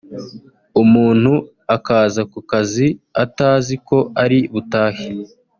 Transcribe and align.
umuntu 0.81 1.33
akaza 1.75 2.21
ku 2.31 2.39
kazi 2.51 2.87
atazi 3.23 3.73
ko 3.87 3.97
ari 4.23 4.39
butahe 4.53 5.07